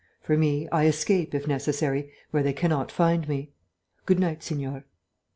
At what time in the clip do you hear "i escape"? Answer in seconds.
0.71-1.35